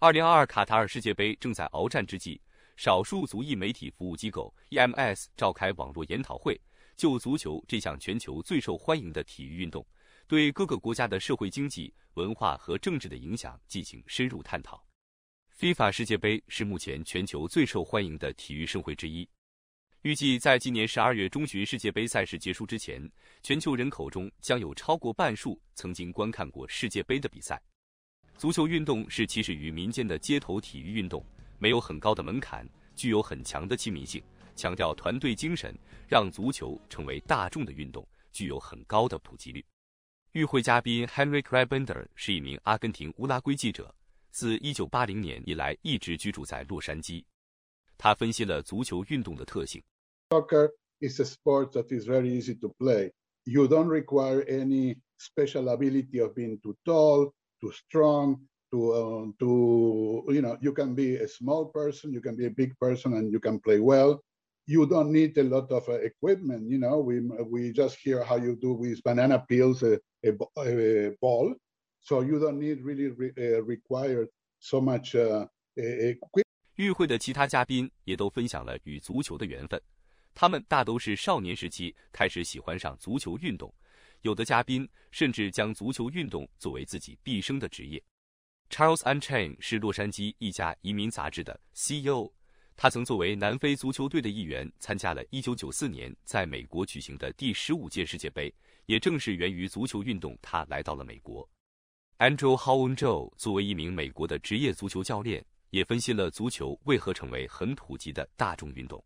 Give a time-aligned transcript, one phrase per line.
[0.00, 2.40] 二零二二卡塔尔世界杯正在鏖战之际，
[2.76, 6.56] 少数族裔媒体服务机构 EMS 召开网络研讨会，
[6.96, 9.84] 就足球这项全球最受欢迎的体育运动，
[10.28, 14.80] 对各个国家的社会经济、文化和政治的影响进行深入探讨。
[15.58, 19.28] FIFA 世界杯是目前全球最受欢迎的体育盛会之一，
[20.02, 23.02] 预计在今年十二月中旬世界杯赛事结束之前，
[23.42, 27.60] 全球人口中将有超过半数曾经观看过世界杯的比赛。
[28.38, 31.24] 足球运动是起始于民间的街头体育运动，
[31.58, 32.64] 没有很高的门槛，
[32.94, 34.22] 具有很强的亲民性，
[34.54, 39.64] 强调团队精神，让足球成为大众的运动，具有很高的普及率。
[40.34, 43.92] 与会嘉宾 Henry c r a b e n d e r 是一名阿根廷乌拉圭记者，
[44.30, 47.24] 自1980年以来一直居住在洛杉矶。
[47.96, 49.82] 他分析了足球运动的特性。
[50.30, 53.10] Soccer is a sport that is very easy to play.
[53.42, 57.32] You don't require any special ability of being too tall.
[57.67, 58.41] too strong,
[58.71, 62.51] to uh, to you know you can be a small person, you can be a
[62.51, 64.21] big person, and you can play well.
[64.65, 66.69] You don't need a lot of uh, equipment.
[66.69, 67.19] You know, we
[67.51, 71.53] we just hear how you do with banana peels a, a, a ball,
[71.99, 74.27] so you don't need really re, uh, require
[74.59, 76.43] so much uh, equipment.
[76.75, 79.79] 与会的其他嘉宾也都分享了与足球的缘分，
[80.33, 83.71] 他们大都是少年时期开始喜欢上足球运动。
[84.22, 88.02] 有的嘉宾甚至将足球运动作为自己毕生的职业。
[88.70, 92.30] Charles Unchain 是洛杉矶一家移民杂志的 CEO，
[92.76, 98.54] 他曾作为南非足球队的一员参加了1994年在美国举行的第十五届世界杯，
[98.86, 101.48] 也正是源于足球运动，他来到了美国。
[102.18, 109.02] Andrew Howen Joe 作为一名美国的职业足球教练，也分析了足球为何成为很普及的大众运动。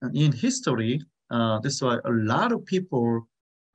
[0.00, 3.26] In history, uh, that's why a lot of people.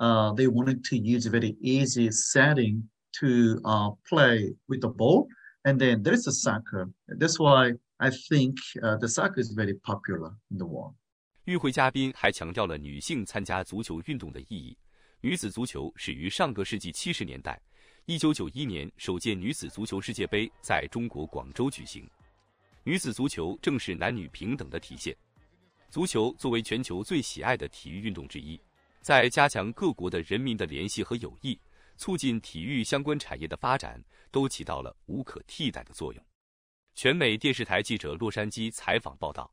[0.02, 2.90] Uh, they wanted to use a very easy setting
[3.22, 5.28] to uh, play with the ball.
[5.64, 6.90] And then there's a soccer.
[7.08, 10.96] That's why I think uh, the soccer is very popular in the world.
[11.46, 14.76] 与会嘉宾还强调了女性参加足球运动的意义。
[15.22, 17.62] 女子足球始于上个世纪七十年代，
[18.06, 22.10] 一九九一年首届女子足球世界杯在中国广州举行。
[22.84, 25.16] 女子足球正是男女平等的体现。
[25.92, 28.60] 足球作为全球最喜爱的体育运动之一，
[29.02, 31.60] 在加强各国的人民的联系和友谊，
[31.98, 36.26] 促进体育相关产业的发展，都起到了无可替代的作用。
[36.94, 39.52] 全美电视台记者洛杉矶采访报道。